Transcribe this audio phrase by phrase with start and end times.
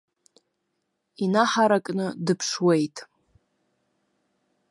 [1.23, 2.97] Инаҳаракны дыԥшуеит.